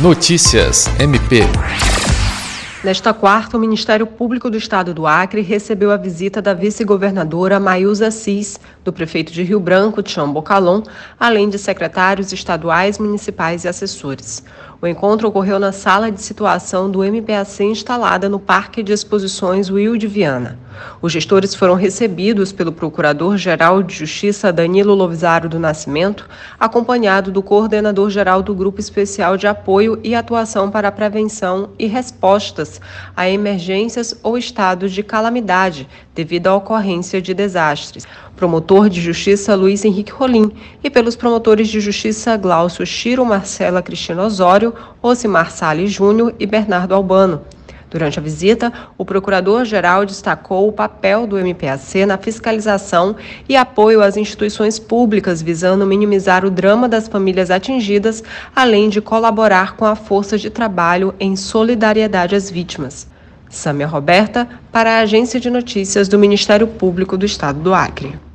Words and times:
Notícias 0.00 0.88
MP. 1.00 1.42
Nesta 2.84 3.12
quarta, 3.12 3.56
o 3.56 3.60
Ministério 3.60 4.06
Público 4.06 4.48
do 4.48 4.56
Estado 4.56 4.94
do 4.94 5.04
Acre 5.04 5.40
recebeu 5.40 5.90
a 5.90 5.96
visita 5.96 6.40
da 6.40 6.54
vice-governadora 6.54 7.58
Maiuza 7.58 8.06
Assis, 8.06 8.60
do 8.84 8.92
prefeito 8.92 9.32
de 9.32 9.42
Rio 9.42 9.58
Branco, 9.58 10.00
Tião 10.00 10.32
Bocalon, 10.32 10.82
além 11.18 11.48
de 11.48 11.58
secretários 11.58 12.32
estaduais, 12.32 12.96
municipais 12.96 13.64
e 13.64 13.68
assessores. 13.68 14.44
O 14.80 14.86
encontro 14.86 15.26
ocorreu 15.26 15.58
na 15.58 15.72
sala 15.72 16.08
de 16.08 16.22
situação 16.22 16.88
do 16.88 17.02
MPAC 17.02 17.64
instalada 17.64 18.28
no 18.28 18.38
Parque 18.38 18.80
de 18.80 18.92
Exposições 18.92 19.68
Will 19.68 19.96
de 19.96 20.06
Viana. 20.06 20.56
Os 21.02 21.12
gestores 21.12 21.52
foram 21.52 21.74
recebidos 21.74 22.52
pelo 22.52 22.70
Procurador-Geral 22.70 23.82
de 23.82 23.92
Justiça 23.92 24.52
Danilo 24.52 24.94
Lovisaro 24.94 25.48
do 25.48 25.58
Nascimento, 25.58 26.28
acompanhado 26.60 27.32
do 27.32 27.42
Coordenador-Geral 27.42 28.40
do 28.40 28.54
Grupo 28.54 28.78
Especial 28.78 29.36
de 29.36 29.48
Apoio 29.48 29.98
e 30.04 30.14
Atuação 30.14 30.70
para 30.70 30.86
a 30.86 30.92
Prevenção 30.92 31.70
e 31.76 31.86
Respostas 31.86 32.67
a 33.16 33.28
Emergências 33.28 34.14
ou 34.22 34.36
Estados 34.36 34.92
de 34.92 35.02
Calamidade 35.02 35.88
devido 36.14 36.48
à 36.48 36.56
ocorrência 36.56 37.22
de 37.22 37.32
desastres, 37.32 38.06
promotor 38.36 38.88
de 38.88 39.00
Justiça 39.00 39.54
Luiz 39.54 39.84
Henrique 39.84 40.12
Rolim 40.12 40.52
e 40.82 40.88
pelos 40.88 41.16
promotores 41.16 41.68
de 41.68 41.80
Justiça 41.80 42.36
Glaucio 42.36 42.86
Chiro 42.86 43.24
Marcela 43.24 43.82
Cristina 43.82 44.22
Osório, 44.22 44.74
Osimar 45.02 45.50
Salles 45.50 45.90
Júnior 45.90 46.34
e 46.38 46.46
Bernardo 46.46 46.94
Albano. 46.94 47.42
Durante 47.90 48.18
a 48.18 48.22
visita, 48.22 48.72
o 48.98 49.04
procurador-geral 49.04 50.04
destacou 50.04 50.68
o 50.68 50.72
papel 50.72 51.26
do 51.26 51.38
MPAC 51.38 52.04
na 52.04 52.18
fiscalização 52.18 53.16
e 53.48 53.56
apoio 53.56 54.02
às 54.02 54.16
instituições 54.16 54.78
públicas, 54.78 55.40
visando 55.40 55.86
minimizar 55.86 56.44
o 56.44 56.50
drama 56.50 56.86
das 56.86 57.08
famílias 57.08 57.50
atingidas, 57.50 58.22
além 58.54 58.90
de 58.90 59.00
colaborar 59.00 59.74
com 59.76 59.86
a 59.86 59.96
força 59.96 60.36
de 60.36 60.50
trabalho 60.50 61.14
em 61.18 61.34
solidariedade 61.34 62.34
às 62.34 62.50
vítimas. 62.50 63.06
Samia 63.48 63.86
Roberta, 63.86 64.46
para 64.70 64.98
a 64.98 65.00
Agência 65.00 65.40
de 65.40 65.48
Notícias 65.48 66.06
do 66.08 66.18
Ministério 66.18 66.66
Público 66.66 67.16
do 67.16 67.24
Estado 67.24 67.58
do 67.60 67.72
Acre. 67.72 68.18